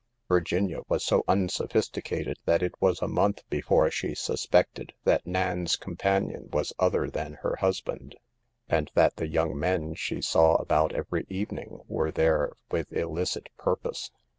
[0.27, 5.75] Virginia was so unsophisti cated that it was a month before she suspected that Nan's
[5.75, 8.15] companion was other than her hus band,
[8.67, 14.09] and that the young men she saw about every evening were there with illicit purpose.